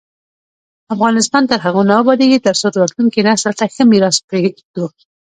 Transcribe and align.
افغانستان 0.93 1.43
تر 1.49 1.59
هغو 1.65 1.81
نه 1.89 1.93
ابادیږي، 2.01 2.43
ترڅو 2.45 2.67
راتلونکي 2.81 3.19
نسل 3.27 3.53
ته 3.59 3.65
ښه 3.73 3.83
میراث 3.91 4.17
پریږدو. 4.29 4.85